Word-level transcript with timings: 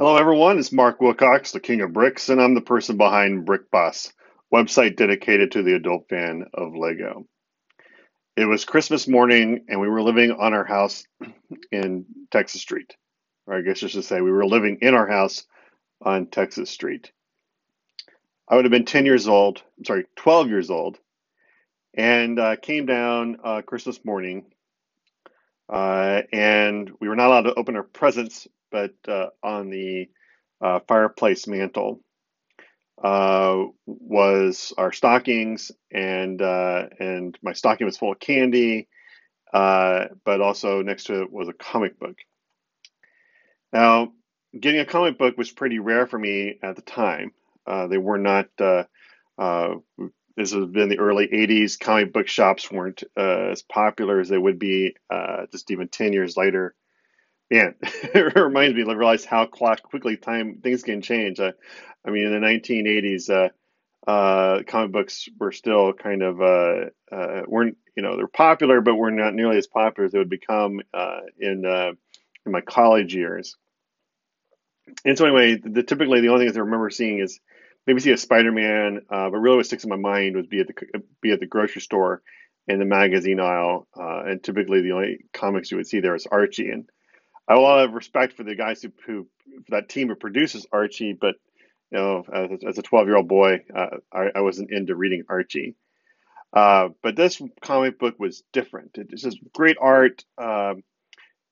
Hello, 0.00 0.16
everyone. 0.16 0.58
It's 0.58 0.72
Mark 0.72 0.98
Wilcox, 1.02 1.52
the 1.52 1.60
King 1.60 1.82
of 1.82 1.92
Bricks, 1.92 2.30
and 2.30 2.40
I'm 2.40 2.54
the 2.54 2.62
person 2.62 2.96
behind 2.96 3.44
Brick 3.44 3.70
Boss, 3.70 4.10
website 4.50 4.96
dedicated 4.96 5.52
to 5.52 5.62
the 5.62 5.74
adult 5.74 6.08
fan 6.08 6.46
of 6.54 6.74
Lego. 6.74 7.26
It 8.34 8.46
was 8.46 8.64
Christmas 8.64 9.06
morning, 9.06 9.66
and 9.68 9.78
we 9.78 9.90
were 9.90 10.00
living 10.00 10.32
on 10.32 10.54
our 10.54 10.64
house 10.64 11.04
in 11.70 12.06
Texas 12.30 12.62
Street. 12.62 12.96
Or 13.46 13.58
I 13.58 13.60
guess 13.60 13.84
I 13.84 13.88
should 13.88 14.06
say, 14.06 14.22
we 14.22 14.32
were 14.32 14.46
living 14.46 14.78
in 14.80 14.94
our 14.94 15.06
house 15.06 15.44
on 16.00 16.28
Texas 16.28 16.70
Street. 16.70 17.12
I 18.48 18.56
would 18.56 18.64
have 18.64 18.72
been 18.72 18.86
10 18.86 19.04
years 19.04 19.28
old, 19.28 19.62
I'm 19.76 19.84
sorry, 19.84 20.06
12 20.16 20.48
years 20.48 20.70
old, 20.70 20.98
and 21.92 22.38
uh, 22.38 22.56
came 22.56 22.86
down 22.86 23.36
uh, 23.44 23.60
Christmas 23.60 24.02
morning. 24.02 24.46
Uh, 25.72 26.22
and 26.32 26.90
we 27.00 27.08
were 27.08 27.16
not 27.16 27.28
allowed 27.28 27.42
to 27.42 27.54
open 27.54 27.76
our 27.76 27.84
presents 27.84 28.48
but 28.70 28.94
uh, 29.08 29.26
on 29.42 29.70
the 29.70 30.08
uh, 30.60 30.80
fireplace 30.86 31.46
mantle 31.46 32.00
uh, 33.02 33.64
was 33.86 34.74
our 34.76 34.92
stockings, 34.92 35.72
and 35.90 36.42
uh, 36.42 36.84
and 36.98 37.38
my 37.42 37.52
stocking 37.54 37.86
was 37.86 37.96
full 37.96 38.12
of 38.12 38.20
candy, 38.20 38.88
uh, 39.54 40.06
but 40.24 40.40
also 40.40 40.82
next 40.82 41.04
to 41.04 41.22
it 41.22 41.32
was 41.32 41.48
a 41.48 41.54
comic 41.54 41.98
book. 41.98 42.16
Now, 43.72 44.12
getting 44.58 44.80
a 44.80 44.84
comic 44.84 45.18
book 45.18 45.38
was 45.38 45.50
pretty 45.50 45.78
rare 45.78 46.06
for 46.06 46.18
me 46.18 46.58
at 46.62 46.76
the 46.76 46.82
time. 46.82 47.32
They 47.66 47.98
were 47.98 48.18
not. 48.18 48.48
This 50.40 50.52
has 50.52 50.66
been 50.66 50.88
the 50.88 50.98
early 50.98 51.28
80s. 51.28 51.78
Comic 51.78 52.12
book 52.12 52.28
shops 52.28 52.70
weren't 52.70 53.02
as 53.16 53.62
popular 53.62 54.20
as 54.20 54.28
they 54.28 54.38
would 54.38 54.58
be 54.58 54.96
just 55.52 55.70
even 55.70 55.88
10 55.88 56.12
years 56.12 56.36
later 56.36 56.74
man, 57.50 57.74
it 57.82 58.36
reminds 58.36 58.74
me 58.76 58.84
to 58.84 58.96
realize 58.96 59.24
how 59.24 59.46
quickly 59.46 60.16
time 60.16 60.60
things 60.62 60.82
can 60.82 61.02
change. 61.02 61.40
Uh, 61.40 61.52
I 62.06 62.10
mean, 62.10 62.26
in 62.26 62.32
the 62.32 62.46
1980s, 62.46 63.30
uh, 63.30 64.10
uh, 64.10 64.62
comic 64.66 64.92
books 64.92 65.28
were 65.38 65.52
still 65.52 65.92
kind 65.92 66.22
of 66.22 66.40
uh, 66.40 66.86
uh, 67.12 67.42
weren't 67.46 67.76
you 67.96 68.02
know 68.02 68.16
they're 68.16 68.28
popular, 68.28 68.80
but 68.80 68.94
were 68.94 69.10
not 69.10 69.34
nearly 69.34 69.58
as 69.58 69.66
popular 69.66 70.06
as 70.06 70.12
they 70.12 70.18
would 70.18 70.30
become 70.30 70.80
uh, 70.94 71.20
in 71.38 71.64
in 72.46 72.52
my 72.52 72.62
college 72.62 73.14
years. 73.14 73.56
And 75.04 75.16
so 75.16 75.26
anyway, 75.26 75.56
the, 75.56 75.68
the, 75.68 75.82
typically 75.82 76.20
the 76.20 76.28
only 76.28 76.46
things 76.46 76.56
I 76.56 76.60
remember 76.60 76.90
seeing 76.90 77.18
is 77.20 77.38
maybe 77.86 78.00
see 78.00 78.12
a 78.12 78.16
Spider-Man, 78.16 79.02
but 79.08 79.30
really 79.30 79.56
what 79.56 79.66
sticks 79.66 79.84
in 79.84 79.90
my 79.90 79.96
mind 79.96 80.36
was 80.36 80.46
be 80.46 80.60
at 80.60 80.66
the 80.66 81.02
be 81.20 81.32
at 81.32 81.40
the 81.40 81.46
grocery 81.46 81.80
store 81.80 82.22
in 82.68 82.78
the 82.78 82.84
magazine 82.84 83.40
aisle, 83.40 83.88
and 83.94 84.42
typically 84.42 84.82
the 84.82 84.92
only 84.92 85.24
comics 85.32 85.70
you 85.70 85.76
would 85.76 85.86
see 85.86 86.00
there 86.00 86.14
is 86.14 86.26
Archie 86.26 86.70
and 86.70 86.88
I 87.50 87.54
have 87.54 87.58
a 87.58 87.62
lot 87.62 87.84
of 87.84 87.94
respect 87.94 88.34
for 88.34 88.44
the 88.44 88.54
guys 88.54 88.80
who, 88.80 88.92
who 89.04 89.26
for 89.66 89.70
that 89.70 89.88
team 89.88 90.06
who 90.06 90.14
produces 90.14 90.68
Archie, 90.70 91.18
but 91.20 91.34
you 91.90 91.98
know, 91.98 92.24
as, 92.32 92.50
as 92.64 92.78
a 92.78 92.82
12 92.82 93.08
year 93.08 93.16
old 93.16 93.26
boy, 93.26 93.64
uh, 93.74 93.96
I, 94.12 94.28
I, 94.36 94.40
wasn't 94.42 94.70
into 94.70 94.94
reading 94.94 95.24
Archie. 95.28 95.74
Uh, 96.52 96.90
but 97.02 97.16
this 97.16 97.42
comic 97.60 97.98
book 97.98 98.14
was 98.20 98.44
different. 98.52 98.92
It's 98.94 99.22
just 99.22 99.40
great 99.52 99.78
art, 99.80 100.24
um, 100.38 100.84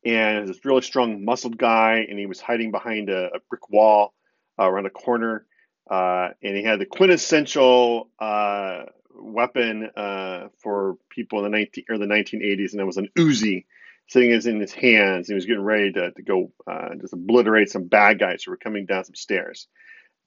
and 0.04 0.46
this 0.46 0.64
really 0.64 0.82
strong, 0.82 1.24
muscled 1.24 1.58
guy, 1.58 2.06
and 2.08 2.16
he 2.16 2.26
was 2.26 2.40
hiding 2.40 2.70
behind 2.70 3.10
a, 3.10 3.26
a 3.34 3.40
brick 3.50 3.68
wall 3.68 4.14
uh, 4.56 4.70
around 4.70 4.86
a 4.86 4.90
corner, 4.90 5.46
uh, 5.88 6.30
and 6.42 6.56
he 6.56 6.62
had 6.62 6.80
the 6.80 6.86
quintessential 6.86 8.10
uh, 8.18 8.84
weapon 9.14 9.90
uh, 9.96 10.48
for 10.58 10.96
people 11.10 11.44
in 11.44 11.50
the 11.50 11.56
19 11.56 11.84
or 11.88 11.98
the 11.98 12.06
1980s, 12.06 12.72
and 12.72 12.80
it 12.80 12.84
was 12.84 12.96
an 12.96 13.08
Uzi 13.16 13.64
sitting 14.08 14.30
in 14.30 14.60
his 14.60 14.72
hands. 14.72 15.28
He 15.28 15.34
was 15.34 15.46
getting 15.46 15.62
ready 15.62 15.92
to, 15.92 16.12
to 16.12 16.22
go 16.22 16.52
uh, 16.66 16.94
just 17.00 17.12
obliterate 17.12 17.70
some 17.70 17.84
bad 17.84 18.18
guys 18.18 18.42
who 18.42 18.50
were 18.50 18.56
coming 18.56 18.86
down 18.86 19.04
some 19.04 19.14
stairs. 19.14 19.68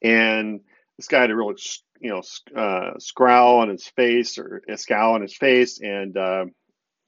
And 0.02 0.62
this 0.98 1.08
guy 1.08 1.22
had 1.22 1.32
a 1.32 1.36
real, 1.36 1.54
you 2.00 2.10
know, 2.10 2.22
uh, 2.60 3.00
scowl 3.00 3.60
on 3.60 3.70
his 3.70 3.88
face 3.88 4.38
or 4.38 4.62
a 4.70 4.78
scowl 4.78 5.16
on 5.16 5.22
his 5.22 5.36
face, 5.36 5.80
and 5.80 6.16
uh, 6.18 6.46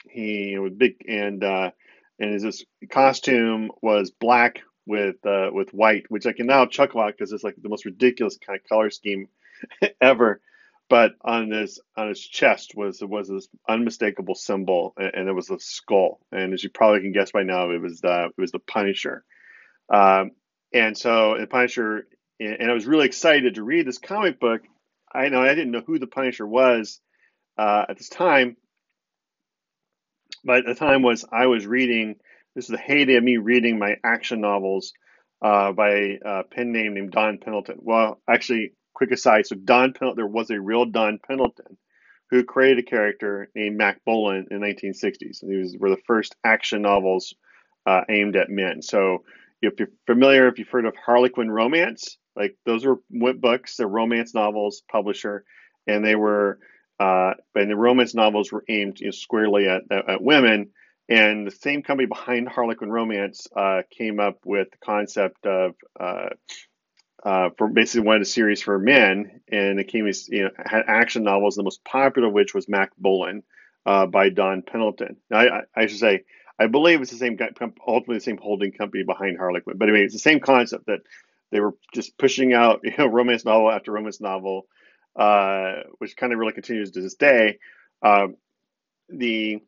he 0.09 0.57
was 0.57 0.73
big 0.73 0.95
and 1.07 1.43
uh, 1.43 1.71
and 2.19 2.33
his 2.33 2.65
costume 2.89 3.71
was 3.81 4.11
black 4.11 4.61
with 4.85 5.25
uh, 5.25 5.49
with 5.51 5.73
white, 5.73 6.05
which 6.09 6.25
I 6.25 6.33
can 6.33 6.47
now 6.47 6.65
chuckle 6.65 7.01
at 7.03 7.17
because 7.17 7.31
it's 7.31 7.43
like 7.43 7.55
the 7.61 7.69
most 7.69 7.85
ridiculous 7.85 8.37
kind 8.37 8.59
of 8.59 8.67
color 8.67 8.89
scheme 8.89 9.27
ever 10.01 10.41
but 10.89 11.13
on 11.21 11.49
his 11.49 11.79
on 11.95 12.09
his 12.09 12.21
chest 12.21 12.73
was 12.75 13.01
was 13.01 13.27
this 13.27 13.47
unmistakable 13.67 14.35
symbol, 14.35 14.93
and, 14.97 15.27
it 15.27 15.33
was 15.33 15.49
a 15.49 15.59
skull. 15.59 16.19
And 16.31 16.53
as 16.53 16.63
you 16.63 16.69
probably 16.69 17.01
can 17.01 17.11
guess 17.11 17.31
by 17.31 17.43
now, 17.43 17.71
it 17.71 17.81
was 17.81 18.01
the 18.01 18.25
it 18.25 18.41
was 18.41 18.51
the 18.51 18.59
Punisher. 18.59 19.23
Um, 19.89 20.31
and 20.73 20.97
so 20.97 21.37
the 21.39 21.47
Punisher, 21.47 22.07
and 22.39 22.69
I 22.69 22.73
was 22.73 22.85
really 22.85 23.05
excited 23.05 23.55
to 23.55 23.63
read 23.63 23.87
this 23.87 23.97
comic 23.97 24.39
book. 24.39 24.61
I 25.11 25.29
know 25.29 25.41
I 25.41 25.55
didn't 25.55 25.71
know 25.71 25.83
who 25.85 25.99
the 25.99 26.05
Punisher 26.05 26.45
was 26.45 26.99
uh, 27.57 27.85
at 27.89 27.97
this 27.97 28.09
time, 28.09 28.57
but 30.43 30.65
the 30.65 30.75
time 30.75 31.01
was 31.01 31.25
I 31.31 31.47
was 31.47 31.65
reading. 31.65 32.17
This 32.55 32.65
is 32.65 32.71
the 32.71 32.77
heyday 32.77 33.15
of 33.15 33.23
me 33.23 33.37
reading 33.37 33.79
my 33.79 33.95
action 34.03 34.41
novels 34.41 34.93
uh, 35.41 35.71
by 35.71 36.19
a 36.23 36.43
pen 36.43 36.71
name 36.71 36.93
named 36.93 37.11
Don 37.11 37.39
Pendleton. 37.39 37.77
Well, 37.79 38.21
actually, 38.29 38.73
quick 38.93 39.11
aside. 39.11 39.47
So 39.47 39.55
Don 39.55 39.93
Pendleton, 39.93 40.17
there 40.17 40.27
was 40.27 40.49
a 40.51 40.61
real 40.61 40.85
Don 40.85 41.19
Pendleton 41.25 41.77
who 42.29 42.43
created 42.43 42.79
a 42.79 42.89
character 42.89 43.49
named 43.55 43.77
Mack 43.77 44.03
Bolan 44.05 44.47
in 44.49 44.59
the 44.59 44.67
1960s. 44.67 45.41
And 45.41 45.51
these 45.51 45.77
were 45.77 45.89
the 45.89 46.01
first 46.07 46.35
action 46.43 46.81
novels 46.81 47.33
uh, 47.85 48.01
aimed 48.09 48.35
at 48.35 48.49
men. 48.49 48.81
So 48.81 49.23
if 49.61 49.79
you're 49.79 49.89
familiar, 50.05 50.47
if 50.47 50.59
you've 50.59 50.69
heard 50.69 50.85
of 50.85 50.95
Harlequin 50.95 51.51
Romance, 51.51 52.17
like 52.35 52.57
those 52.65 52.85
are 52.85 52.97
books, 53.09 53.77
they're 53.77 53.87
romance 53.87 54.33
novels, 54.33 54.83
publisher, 54.91 55.45
and 55.87 56.03
they 56.03 56.15
were, 56.15 56.59
uh, 56.99 57.33
and 57.55 57.69
the 57.69 57.75
romance 57.75 58.15
novels 58.15 58.51
were 58.51 58.63
aimed 58.69 58.99
you 58.99 59.07
know, 59.07 59.11
squarely 59.11 59.67
at, 59.67 59.83
at, 59.91 60.09
at, 60.09 60.21
women. 60.21 60.71
And 61.09 61.45
the 61.45 61.51
same 61.51 61.83
company 61.83 62.07
behind 62.07 62.47
Harlequin 62.47 62.89
Romance 62.89 63.47
uh, 63.55 63.81
came 63.89 64.19
up 64.19 64.39
with 64.45 64.71
the 64.71 64.77
concept 64.77 65.45
of 65.45 65.75
uh, 65.99 66.29
uh, 67.23 67.49
for 67.57 67.67
basically 67.67 68.05
wanted 68.05 68.21
a 68.21 68.25
series 68.25 68.61
for 68.61 68.77
men, 68.77 69.41
and 69.49 69.79
it 69.79 69.87
came 69.87 70.05
you 70.27 70.43
know 70.43 70.49
had 70.57 70.83
action 70.87 71.23
novels. 71.23 71.55
The 71.55 71.63
most 71.63 71.83
popular 71.83 72.27
of 72.27 72.33
which 72.33 72.53
was 72.53 72.67
Mack 72.67 72.91
Bolan 72.97 73.43
uh, 73.85 74.05
by 74.05 74.29
Don 74.29 74.61
Pendleton. 74.61 75.17
Now, 75.29 75.39
I, 75.39 75.61
I, 75.75 75.85
should 75.87 75.99
say 75.99 76.23
I 76.59 76.67
believe 76.67 77.01
it's 77.01 77.11
the 77.11 77.17
same 77.17 77.37
ultimately 77.87 78.17
the 78.17 78.21
same 78.21 78.37
holding 78.37 78.71
company 78.71 79.03
behind 79.03 79.37
Harlequin, 79.37 79.77
but 79.77 79.89
anyway, 79.89 80.05
it's 80.05 80.13
the 80.13 80.19
same 80.19 80.39
concept 80.39 80.85
that 80.87 80.99
they 81.51 81.59
were 81.59 81.75
just 81.93 82.17
pushing 82.17 82.53
out 82.53 82.81
you 82.83 82.93
know 82.97 83.07
romance 83.07 83.45
novel 83.45 83.71
after 83.71 83.91
romance 83.91 84.19
novel, 84.21 84.67
uh, 85.15 85.75
which 85.99 86.15
kind 86.15 86.33
of 86.33 86.39
really 86.39 86.53
continues 86.53 86.91
to 86.91 87.01
this 87.01 87.15
day. 87.15 87.59
Um, 88.01 88.35
the 89.09 89.61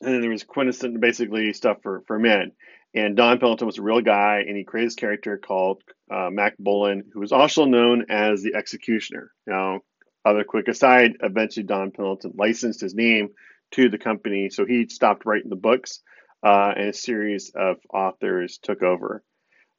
and 0.00 0.14
then 0.14 0.20
there 0.20 0.30
was 0.30 0.44
quintessential 0.44 1.00
basically 1.00 1.52
stuff 1.52 1.78
for 1.82 2.02
for 2.06 2.18
men. 2.18 2.52
And 2.94 3.16
Don 3.16 3.38
Pendleton 3.38 3.66
was 3.66 3.78
a 3.78 3.82
real 3.82 4.00
guy, 4.00 4.44
and 4.46 4.56
he 4.56 4.64
created 4.64 4.88
this 4.88 4.94
character 4.94 5.36
called 5.36 5.82
uh, 6.10 6.30
Mack 6.30 6.56
Bolan, 6.58 7.04
who 7.12 7.20
was 7.20 7.32
also 7.32 7.66
known 7.66 8.06
as 8.08 8.42
the 8.42 8.54
Executioner. 8.54 9.30
Now, 9.46 9.80
other 10.24 10.42
quick 10.42 10.68
aside, 10.68 11.18
eventually 11.22 11.64
Don 11.64 11.90
Pendleton 11.90 12.32
licensed 12.34 12.80
his 12.80 12.94
name 12.94 13.28
to 13.72 13.90
the 13.90 13.98
company, 13.98 14.48
so 14.48 14.64
he 14.64 14.88
stopped 14.88 15.26
writing 15.26 15.50
the 15.50 15.56
books, 15.56 16.00
uh, 16.42 16.72
and 16.76 16.88
a 16.88 16.92
series 16.94 17.52
of 17.54 17.76
authors 17.92 18.58
took 18.62 18.82
over 18.82 19.22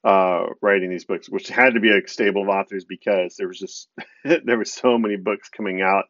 uh, 0.03 0.45
writing 0.61 0.89
these 0.89 1.05
books, 1.05 1.29
which 1.29 1.49
had 1.49 1.73
to 1.73 1.79
be 1.79 1.91
a 1.91 2.07
stable 2.07 2.43
of 2.43 2.49
authors 2.49 2.85
because 2.85 3.35
there 3.37 3.47
was 3.47 3.59
just 3.59 3.89
there 4.23 4.57
were 4.57 4.65
so 4.65 4.97
many 4.97 5.17
books 5.17 5.49
coming 5.49 5.81
out 5.81 6.05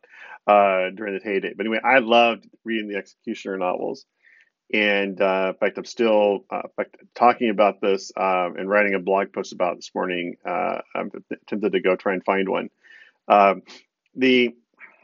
uh, 0.50 0.90
during 0.96 1.14
the 1.14 1.24
heyday. 1.24 1.54
But 1.56 1.68
anyway, 1.68 1.80
I 1.84 2.00
loved 2.00 2.48
reading 2.64 2.90
the 2.90 2.98
Executioner 2.98 3.58
novels. 3.58 4.06
And 4.74 5.20
uh, 5.22 5.54
in 5.54 5.60
fact, 5.60 5.78
I'm 5.78 5.86
still 5.86 6.46
uh, 6.50 6.64
fact, 6.76 6.96
talking 7.16 7.50
about 7.50 7.82
this 7.82 8.12
uh, 8.18 8.50
and 8.58 8.70
writing 8.70 8.96
a 8.96 9.00
blog 9.00 9.32
post 9.32 9.54
about 9.54 9.76
this 9.76 9.92
morning. 9.94 10.36
Uh, 10.46 10.80
I'm 10.96 11.12
tempted 11.48 11.74
to 11.74 11.82
go 11.82 11.96
try 11.96 12.14
and 12.14 12.24
find 12.24 12.50
one. 12.50 12.70
Um, 13.28 13.62
the 14.16 14.56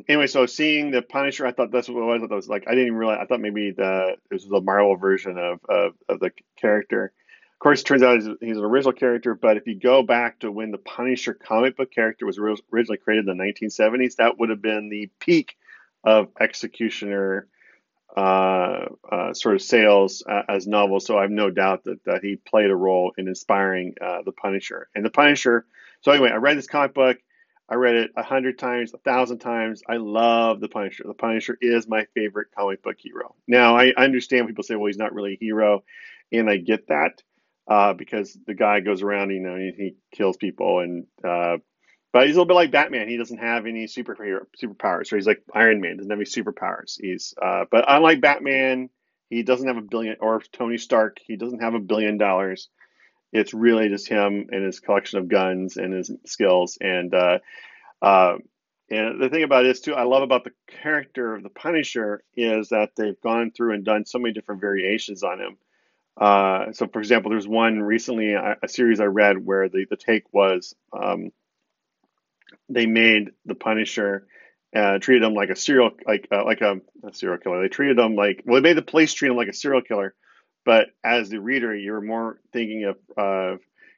anyway, 0.07 0.27
so 0.27 0.45
seeing 0.45 0.91
the 0.91 1.01
Punisher, 1.01 1.45
I 1.45 1.51
thought 1.51 1.71
that's 1.71 1.89
what 1.89 2.01
it 2.01 2.05
was. 2.05 2.21
I 2.23 2.27
thought 2.27 2.33
it 2.33 2.35
was 2.35 2.49
like 2.49 2.65
I 2.67 2.71
didn't 2.71 2.87
even 2.87 2.97
realize. 2.97 3.19
I 3.21 3.25
thought 3.25 3.39
maybe 3.39 3.71
the 3.71 4.15
this 4.31 4.45
was 4.45 4.61
a 4.61 4.63
Marvel 4.63 4.97
version 4.97 5.37
of, 5.37 5.59
of, 5.69 5.93
of 6.09 6.19
the 6.19 6.31
character. 6.59 7.11
Of 7.55 7.59
course, 7.59 7.81
it 7.81 7.85
turns 7.85 8.03
out 8.03 8.17
he's, 8.17 8.27
he's, 8.41 8.57
an 8.57 8.63
original 8.63 8.93
character. 8.93 9.33
But 9.33 9.57
if 9.57 9.65
you 9.65 9.79
go 9.79 10.03
back 10.03 10.39
to 10.39 10.51
when 10.51 10.71
the 10.71 10.77
Punisher 10.77 11.33
comic 11.33 11.77
book 11.77 11.89
character 11.89 12.25
was 12.25 12.37
originally 12.37 12.97
created 12.97 13.27
in 13.27 13.37
the 13.37 13.43
1970s, 13.43 14.17
that 14.17 14.37
would 14.37 14.49
have 14.49 14.61
been 14.61 14.89
the 14.89 15.09
peak 15.19 15.55
of 16.03 16.27
Executioner 16.39 17.47
uh, 18.15 18.85
uh, 19.11 19.33
sort 19.33 19.55
of 19.55 19.61
sales 19.61 20.23
uh, 20.29 20.43
as 20.47 20.67
novels. 20.67 21.05
So 21.05 21.17
I 21.17 21.23
have 21.23 21.31
no 21.31 21.49
doubt 21.49 21.85
that, 21.85 22.03
that 22.05 22.23
he 22.23 22.35
played 22.35 22.69
a 22.69 22.75
role 22.75 23.13
in 23.17 23.27
inspiring 23.27 23.95
uh, 24.01 24.21
the 24.23 24.31
Punisher. 24.31 24.89
And 24.93 25.05
the 25.05 25.09
Punisher. 25.09 25.65
So 26.01 26.11
anyway, 26.11 26.31
I 26.31 26.35
read 26.35 26.57
this 26.57 26.67
comic 26.67 26.93
book. 26.93 27.17
I 27.67 27.75
read 27.75 27.95
it 27.95 28.11
a 28.15 28.21
hundred 28.21 28.59
times, 28.59 28.93
a 28.93 28.99
thousand 28.99 29.39
times. 29.39 29.81
I 29.89 29.97
love 29.97 30.59
the 30.59 30.69
Punisher. 30.69 31.03
The 31.07 31.13
Punisher 31.13 31.57
is 31.59 31.87
my 31.87 32.05
favorite 32.13 32.49
comic 32.55 32.83
book 32.83 32.97
hero. 32.99 33.33
Now 33.47 33.75
I 33.75 33.91
understand 33.97 34.47
people 34.47 34.63
say, 34.63 34.75
well, 34.75 34.85
he's 34.85 34.97
not 34.97 35.13
really 35.13 35.33
a 35.33 35.37
hero, 35.43 35.83
and 36.31 36.49
I 36.49 36.57
get 36.57 36.87
that. 36.89 37.23
Uh, 37.67 37.93
because 37.93 38.37
the 38.45 38.53
guy 38.53 38.79
goes 38.79 39.01
around, 39.01 39.31
you 39.31 39.39
know, 39.39 39.55
he, 39.55 39.71
he 39.75 39.95
kills 40.15 40.37
people, 40.37 40.79
and 40.79 41.05
uh, 41.23 41.57
but 42.13 42.27
he's 42.27 42.35
a 42.35 42.39
little 42.39 42.47
bit 42.47 42.53
like 42.53 42.71
Batman. 42.71 43.09
He 43.09 43.17
doesn't 43.17 43.39
have 43.39 43.65
any 43.65 43.85
superhero 43.85 44.45
superpowers, 44.61 45.11
or 45.11 45.17
he's 45.17 45.27
like 45.27 45.43
Iron 45.53 45.81
Man, 45.81 45.97
doesn't 45.97 46.11
have 46.11 46.19
any 46.19 46.25
superpowers. 46.25 46.99
He's 46.99 47.33
uh, 47.41 47.65
but 47.69 47.85
unlike 47.87 48.21
Batman, 48.21 48.89
he 49.29 49.43
doesn't 49.43 49.67
have 49.67 49.77
a 49.77 49.81
billion, 49.81 50.17
or 50.19 50.41
Tony 50.51 50.77
Stark, 50.77 51.17
he 51.25 51.35
doesn't 51.35 51.61
have 51.61 51.73
a 51.73 51.79
billion 51.79 52.17
dollars. 52.17 52.69
It's 53.33 53.53
really 53.53 53.89
just 53.89 54.07
him 54.07 54.47
and 54.51 54.63
his 54.63 54.79
collection 54.79 55.19
of 55.19 55.27
guns 55.27 55.77
and 55.77 55.93
his 55.93 56.11
skills, 56.25 56.77
and 56.79 57.13
uh, 57.13 57.39
uh, 58.01 58.35
and 58.89 59.19
the 59.19 59.29
thing 59.29 59.43
about 59.43 59.63
this 59.63 59.81
too, 59.81 59.95
I 59.95 60.03
love 60.03 60.21
about 60.21 60.43
the 60.43 60.53
character 60.83 61.33
of 61.33 61.41
the 61.41 61.49
Punisher 61.49 62.23
is 62.35 62.69
that 62.69 62.91
they've 62.95 63.19
gone 63.19 63.51
through 63.51 63.73
and 63.73 63.83
done 63.83 64.05
so 64.05 64.19
many 64.19 64.33
different 64.33 64.61
variations 64.61 65.23
on 65.23 65.39
him. 65.39 65.57
Uh, 66.17 66.71
so, 66.71 66.87
for 66.87 66.99
example, 66.99 67.29
there's 67.29 67.47
one 67.47 67.81
recently, 67.81 68.33
a, 68.33 68.55
a, 68.63 68.69
series 68.69 69.01
I 69.01 69.05
read 69.05 69.37
where 69.37 69.67
the, 69.67 69.85
the 69.89 69.97
take 69.97 70.23
was 70.33 70.73
um, 70.93 71.31
they 72.69 72.85
made 72.85 73.31
the 73.45 73.55
Punisher, 73.55 74.25
uh, 74.73 74.97
treated 74.99 75.23
him 75.23 75.33
like 75.33 75.49
a 75.49 75.55
serial, 75.55 75.91
like 76.05 76.27
uh, 76.31 76.45
like 76.45 76.61
a, 76.61 76.77
a, 77.03 77.13
serial 77.13 77.37
killer. 77.37 77.61
They 77.61 77.67
treated 77.67 77.99
him 77.99 78.15
like, 78.15 78.43
well, 78.45 78.61
they 78.61 78.69
made 78.69 78.77
the 78.77 78.81
police 78.81 79.13
treat 79.13 79.29
him 79.29 79.37
like 79.37 79.49
a 79.49 79.53
serial 79.53 79.81
killer, 79.81 80.15
but 80.65 80.87
as 81.03 81.29
the 81.29 81.39
reader, 81.39 81.75
you're 81.75 82.01
more 82.01 82.39
thinking 82.53 82.85
of 82.85 82.97
uh, 83.17 83.57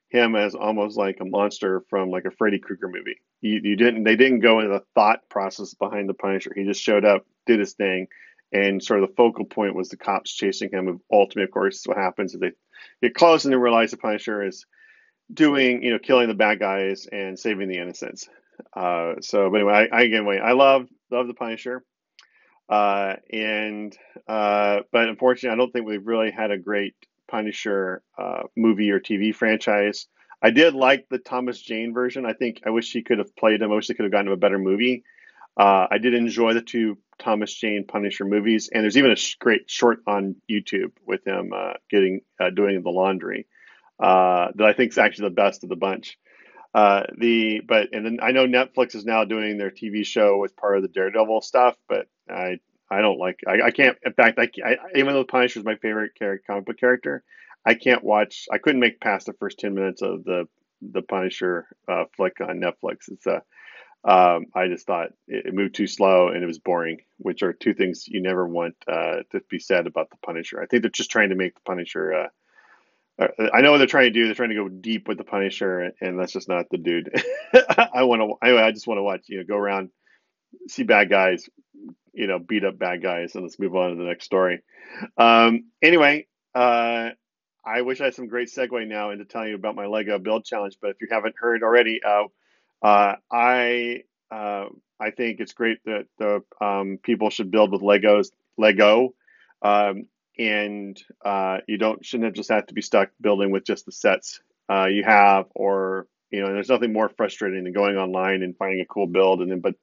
him 0.10 0.36
as 0.36 0.56
almost 0.56 0.98
like 0.98 1.18
a 1.20 1.26
monster 1.26 1.84
from 1.90 2.10
like 2.10 2.26
a 2.26 2.32
Freddy 2.32 2.60
Krueger 2.60 2.88
movie. 2.88 3.22
You, 3.42 3.62
you 3.64 3.76
didn't, 3.76 4.04
they 4.04 4.16
didn't 4.16 4.40
go 4.40 4.60
into 4.60 4.72
the 4.72 4.84
thought 4.96 5.30
process 5.30 5.74
behind 5.74 6.10
the 6.10 6.14
Punisher. 6.14 6.52
He 6.56 6.64
just 6.64 6.82
showed 6.82 7.06
up, 7.06 7.26
did 7.46 7.60
his 7.60 7.74
thing, 7.74 8.08
and 8.52 8.84
sort 8.84 9.02
of 9.02 9.10
the 9.10 9.16
focal 9.16 9.46
point 9.46 9.76
was 9.76 9.90
the 9.90 9.98
cops 9.98 10.34
chasing 10.34 10.70
him. 10.72 11.02
Ultimately, 11.12 11.44
of 11.44 11.52
course, 11.52 11.84
what 11.86 11.98
happens 11.98 12.34
is 12.34 12.40
they 12.40 12.52
get 13.02 13.16
close 13.16 13.46
and 13.46 13.54
they 13.54 13.58
realize 13.58 13.92
the 13.92 13.98
Punisher 13.98 14.44
is 14.46 14.66
doing, 15.32 15.84
you 15.84 15.92
know, 15.92 16.00
killing 16.00 16.28
the 16.28 16.34
bad 16.34 16.60
guys 16.60 17.08
and 17.12 17.38
saving 17.38 17.68
the 17.68 17.78
innocents. 17.78 18.30
Uh, 18.74 19.16
so, 19.22 19.50
but 19.50 19.58
anyway, 19.58 19.90
I, 19.92 19.98
I 19.98 20.02
again, 20.04 20.28
I 20.28 20.54
love 20.54 20.88
love 21.12 21.28
the 21.28 21.34
Punisher, 21.34 21.84
uh, 22.70 23.16
and 23.32 23.96
uh, 24.28 24.80
but 24.92 25.10
unfortunately, 25.10 25.54
I 25.54 25.58
don't 25.58 25.72
think 25.72 25.86
we've 25.86 26.08
really 26.08 26.32
had 26.32 26.52
a 26.52 26.58
great 26.58 26.96
Punisher 27.28 28.02
uh, 28.18 28.44
movie 28.56 28.90
or 28.92 29.00
TV 29.00 29.34
franchise. 29.36 30.08
I 30.42 30.52
did 30.52 30.74
like 30.74 31.08
the 31.10 31.18
Thomas 31.18 31.62
Jane 31.62 31.94
version. 31.94 32.26
I 32.26 32.34
think 32.34 32.62
I 32.66 32.70
wish 32.70 32.92
he 32.92 33.04
could 33.04 33.20
have 33.20 33.36
played 33.36 33.62
him. 33.62 33.72
I 33.72 33.76
wish 33.76 33.88
they 33.88 33.94
could 33.94 34.06
have 34.06 34.12
gotten 34.12 34.28
him 34.28 34.34
a 34.34 34.38
better 34.38 34.60
movie. 34.60 35.04
Uh, 35.58 35.88
I 35.90 35.98
did 35.98 36.14
enjoy 36.14 36.54
the 36.54 36.62
two 36.62 36.98
Thomas 37.20 37.54
Jane 37.54 37.86
Punisher 37.88 38.26
movies, 38.26 38.70
and 38.72 38.84
there's 38.84 38.98
even 38.98 39.12
a 39.12 39.16
sh- 39.16 39.38
great 39.40 39.70
short 39.70 40.00
on 40.08 40.36
YouTube 40.50 40.92
with 41.06 41.26
him 41.26 41.52
uh, 41.56 41.74
getting 41.90 42.22
uh, 42.40 42.52
doing 42.52 42.82
the 42.84 42.90
laundry 42.92 43.48
uh, 44.00 44.50
that 44.56 44.68
I 44.68 44.74
think 44.74 44.92
is 44.92 44.98
actually 44.98 45.30
the 45.30 45.36
best 45.36 45.64
of 45.64 45.70
the 45.70 45.76
bunch. 45.76 46.18
Uh, 46.74 47.04
the 47.18 47.62
but 47.68 47.90
and 47.94 48.06
then 48.06 48.20
I 48.22 48.32
know 48.32 48.46
Netflix 48.46 48.96
is 48.96 49.06
now 49.06 49.24
doing 49.26 49.58
their 49.58 49.72
TV 49.72 50.06
show 50.06 50.38
with 50.38 50.56
part 50.56 50.78
of 50.78 50.84
the 50.84 50.90
Daredevil 50.90 51.42
stuff, 51.42 51.76
but 51.90 52.08
I 52.30 52.60
I 52.92 53.02
don't 53.02 53.20
like 53.20 53.40
I, 53.48 53.68
I 53.68 53.72
can't. 53.72 53.98
In 54.06 54.14
fact, 54.14 54.38
I, 54.40 54.50
I 54.64 54.78
even 54.96 55.14
though 55.14 55.24
Punisher 55.24 55.60
is 55.60 55.66
my 55.66 55.76
favorite 55.78 56.14
character, 56.18 56.44
comic 56.46 56.66
book 56.66 56.78
character, 56.80 57.24
I 57.66 57.74
can't 57.74 58.04
watch. 58.04 58.48
I 58.52 58.60
couldn't 58.60 58.82
make 58.82 59.00
past 59.02 59.26
the 59.26 59.34
first 59.34 59.60
ten 59.60 59.74
minutes 59.74 60.04
of 60.04 60.24
the 60.24 60.48
the 60.84 61.02
Punisher 61.02 61.68
uh, 61.88 62.06
flick 62.16 62.42
on 62.42 62.60
Netflix. 62.60 63.10
It's 63.10 63.26
a 63.26 63.42
um, 64.04 64.46
I 64.54 64.68
just 64.68 64.86
thought 64.86 65.10
it, 65.28 65.54
moved 65.54 65.76
too 65.76 65.88
slow 65.88 66.30
and 66.30 66.44
it 66.44 66.48
was 66.48 66.60
boring, 66.60 67.02
which 67.18 67.44
are 67.44 67.54
two 67.54 67.74
things 67.74 68.08
you 68.08 68.22
never 68.22 68.48
want 68.48 68.76
uh, 68.88 69.18
to 69.32 69.42
be 69.50 69.60
said 69.60 69.88
about 69.88 70.10
the 70.10 70.18
Punisher. 70.26 70.62
I 70.62 70.66
think 70.66 70.84
they're 70.84 70.92
just 70.92 71.12
trying 71.12 71.30
to 71.30 71.36
make 71.36 71.56
the 71.56 71.62
Punisher. 71.66 72.14
Uh, 72.14 72.28
uh 73.24 73.50
I 73.54 73.62
know 73.62 73.72
what 73.72 73.80
they're 73.80 73.88
trying 73.88 74.14
to 74.14 74.20
do. 74.20 74.26
They're 74.26 74.36
trying 74.36 74.50
to 74.50 74.56
go 74.56 74.70
deep 74.70 75.08
with 75.08 75.18
the 75.18 75.24
Punisher, 75.24 75.92
and 76.00 76.20
that's 76.20 76.34
just 76.34 76.48
not 76.48 76.66
the 76.70 76.78
dude. 76.78 77.12
I 77.94 78.04
want 78.04 78.22
to. 78.22 78.36
I, 78.42 78.68
I 78.68 78.72
just 78.72 78.88
want 78.88 79.00
to 79.00 79.04
watch. 79.04 79.26
You 79.28 79.40
know, 79.40 79.44
go 79.44 79.58
around, 79.58 79.90
see 80.70 80.84
bad 80.84 81.10
guys, 81.10 81.50
you 82.14 82.28
know, 82.28 82.40
beat 82.40 82.64
up 82.64 82.78
bad 82.78 83.02
guys, 83.02 83.36
and 83.36 83.44
let's 83.44 83.60
move 83.60 83.76
on 83.76 83.92
to 83.92 83.96
the 83.96 84.04
next 84.04 84.26
story. 84.26 84.62
Um, 85.18 85.66
anyway, 85.82 86.28
uh, 86.56 87.10
I 87.66 87.82
wish 87.82 88.00
I 88.00 88.06
had 88.06 88.16
some 88.16 88.28
great 88.28 88.50
segue 88.50 88.88
now 88.88 89.12
into 89.12 89.26
telling 89.26 89.50
you 89.50 89.56
about 89.56 89.76
my 89.76 89.88
Lego 89.88 90.18
build 90.18 90.46
challenge. 90.46 90.78
But 90.82 90.92
if 90.92 90.98
you 91.02 91.08
haven't 91.12 91.36
heard 91.38 91.64
already, 91.64 92.00
uh, 92.82 93.16
I 93.32 94.04
uh, 94.32 94.66
I 95.00 95.12
think 95.12 95.40
it's 95.40 95.54
great 95.54 95.80
that 95.86 96.06
the 96.18 96.42
um, 96.66 97.00
people 97.02 97.30
should 97.30 97.52
build 97.52 97.72
with 97.72 97.82
Legos, 97.82 98.30
Lego, 98.58 99.14
um, 99.62 100.06
and 100.38 101.02
uh, 101.24 101.58
you 101.68 101.78
don't 101.78 102.06
shouldn't 102.06 102.36
just 102.36 102.50
have 102.50 102.68
to 102.68 102.74
be 102.74 102.82
stuck 102.82 103.10
building 103.22 103.52
with 103.52 103.66
just 103.66 103.86
the 103.86 103.92
sets 103.92 104.42
uh, 104.70 104.86
you 104.86 105.04
have, 105.04 105.46
or 105.56 106.08
you 106.32 106.42
know, 106.42 106.52
there's 106.54 106.70
nothing 106.70 106.94
more 106.94 107.10
frustrating 107.10 107.64
than 107.64 107.74
going 107.74 107.96
online 107.96 108.44
and 108.44 108.58
finding 108.58 108.82
a 108.82 108.86
cool 108.86 109.08
build, 109.08 109.42
and 109.42 109.52
then 109.52 109.60
but 109.60 109.76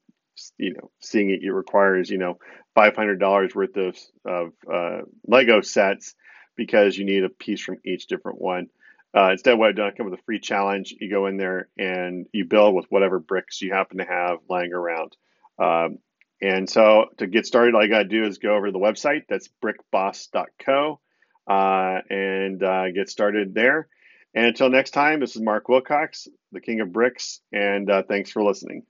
you 0.57 0.73
know, 0.73 0.91
seeing 0.99 1.29
it, 1.29 1.41
it 1.41 1.51
requires 1.51 2.09
you 2.09 2.17
know 2.17 2.37
five 2.75 2.95
hundred 2.95 3.19
dollars 3.19 3.55
worth 3.55 3.75
of 3.77 3.97
of 4.25 4.53
uh, 4.71 5.01
Lego 5.27 5.61
sets 5.61 6.15
because 6.55 6.97
you 6.97 7.05
need 7.05 7.23
a 7.23 7.29
piece 7.29 7.61
from 7.61 7.77
each 7.85 8.07
different 8.07 8.39
one. 8.39 8.67
Uh, 9.15 9.31
instead, 9.31 9.57
what 9.57 9.69
I've 9.69 9.75
done, 9.75 9.87
I 9.87 9.95
come 9.95 10.09
with 10.09 10.19
a 10.19 10.23
free 10.23 10.39
challenge. 10.39 10.93
You 10.99 11.09
go 11.09 11.27
in 11.27 11.37
there 11.37 11.69
and 11.77 12.25
you 12.33 12.45
build 12.45 12.75
with 12.75 12.85
whatever 12.89 13.19
bricks 13.19 13.61
you 13.61 13.71
happen 13.71 13.99
to 13.99 14.05
have 14.05 14.39
lying 14.49 14.73
around. 14.73 15.15
Um, 15.57 15.99
and 16.41 16.69
so 16.69 17.05
to 17.17 17.27
get 17.27 17.45
started, 17.45 17.75
all 17.75 17.83
you 17.83 17.89
got 17.89 17.99
to 17.99 18.05
do 18.05 18.25
is 18.25 18.39
go 18.39 18.55
over 18.55 18.65
to 18.65 18.71
the 18.73 18.79
website. 18.79 19.21
That's 19.29 19.49
brickboss.co 19.63 20.99
uh, 21.49 21.97
and 22.09 22.61
uh, 22.61 22.91
get 22.91 23.09
started 23.09 23.53
there. 23.53 23.87
And 24.33 24.47
until 24.47 24.69
next 24.69 24.91
time, 24.91 25.21
this 25.21 25.37
is 25.37 25.41
Mark 25.41 25.69
Wilcox, 25.69 26.27
the 26.51 26.59
King 26.59 26.81
of 26.81 26.91
Bricks, 26.91 27.39
and 27.53 27.89
uh, 27.89 28.03
thanks 28.03 28.31
for 28.31 28.43
listening. 28.43 28.83